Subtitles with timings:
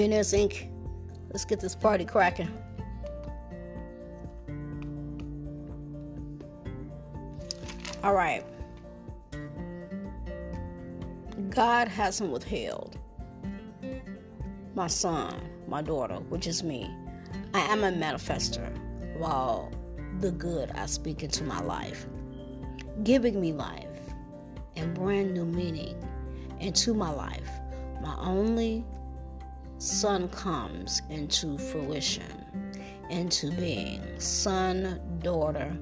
[0.00, 0.66] Happiness Inc.
[1.28, 2.48] Let's get this party cracking.
[8.02, 8.42] All right.
[11.50, 12.98] God hasn't withheld
[14.74, 16.90] my son, my daughter, which is me.
[17.52, 18.74] I am a manifester
[19.18, 19.70] while
[20.20, 22.06] the good I speak into my life,
[23.02, 23.84] giving me life
[24.76, 26.02] and brand new meaning
[26.58, 27.50] into my life.
[28.00, 28.82] My only
[29.80, 32.44] son comes into fruition,
[33.08, 34.02] into being.
[34.18, 35.74] Son, daughter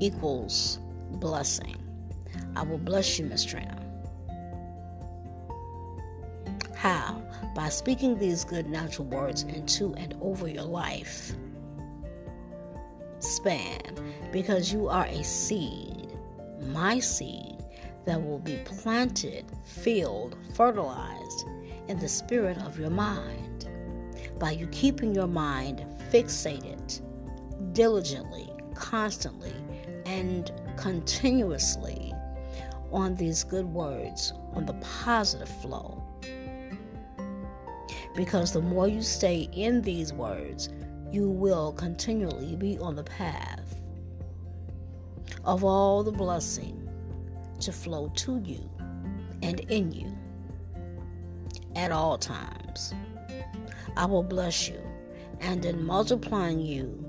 [0.00, 0.80] equals
[1.12, 1.76] blessing.
[2.56, 3.80] I will bless you, Miss Trina.
[6.74, 7.22] How?
[7.54, 11.32] By speaking these good natural words into and over your life.
[13.20, 13.80] Span,
[14.32, 16.12] because you are a seed,
[16.66, 17.58] my seed,
[18.06, 21.46] that will be planted, filled, fertilized
[21.88, 23.68] in the spirit of your mind.
[24.38, 27.00] By you keeping your mind fixated
[27.72, 29.54] diligently, constantly,
[30.04, 32.12] and continuously
[32.92, 36.02] on these good words, on the positive flow.
[38.14, 40.70] Because the more you stay in these words,
[41.10, 43.76] you will continually be on the path
[45.44, 46.88] of all the blessing
[47.60, 48.68] to flow to you
[49.42, 50.15] and in you
[51.76, 52.94] at all times.
[53.96, 54.80] I will bless you,
[55.40, 57.02] and in multiplying you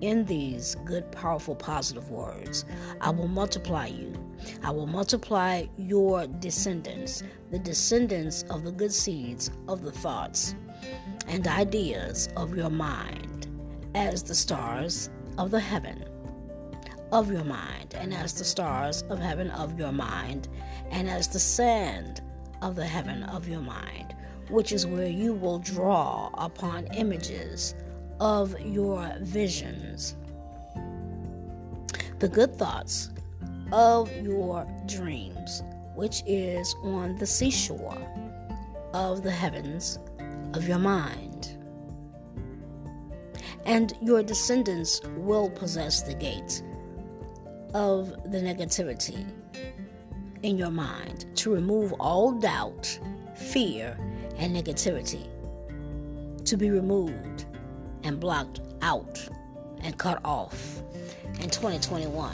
[0.00, 2.64] in these good, powerful, positive words,
[3.00, 4.14] I will multiply you.
[4.62, 10.54] I will multiply your descendants, the descendants of the good seeds of the thoughts
[11.28, 13.48] and ideas of your mind,
[13.94, 16.04] as the stars of the heaven
[17.12, 20.48] of your mind, and as the stars of heaven of your mind,
[20.90, 22.22] and as the sand
[22.62, 24.14] of the heaven of your mind,
[24.48, 27.74] which is where you will draw upon images
[28.20, 30.16] of your visions,
[32.18, 33.10] the good thoughts
[33.72, 35.62] of your dreams,
[35.94, 37.98] which is on the seashore
[38.92, 39.98] of the heavens
[40.54, 41.56] of your mind.
[43.64, 46.62] And your descendants will possess the gates
[47.72, 49.26] of the negativity
[50.42, 52.98] in your mind to remove all doubt,
[53.34, 53.96] fear,
[54.38, 55.28] and negativity
[56.44, 57.44] to be removed
[58.02, 59.28] and blocked out
[59.82, 60.82] and cut off
[61.40, 62.32] in 2021.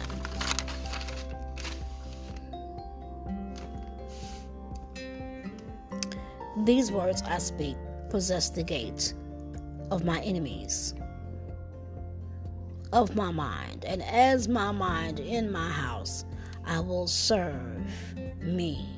[6.65, 7.77] These words I speak
[8.11, 9.15] possess the gates
[9.91, 10.95] of my enemies,
[12.93, 16.25] of my mind, and as my mind in my house,
[16.67, 17.87] I will serve
[18.41, 18.89] me.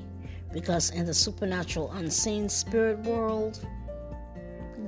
[0.53, 3.65] Because in the supernatural, unseen spirit world,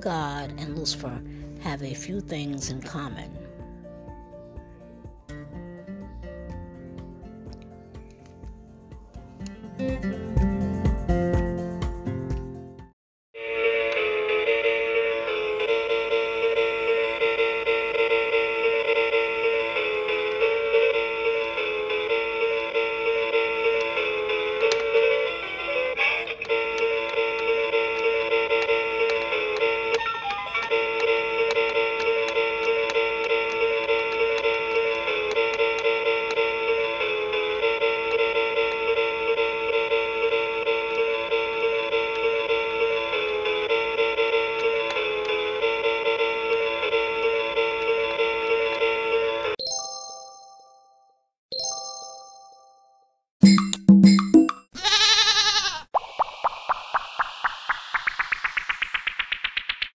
[0.01, 1.21] God and Lucifer
[1.61, 3.37] have a few things in common.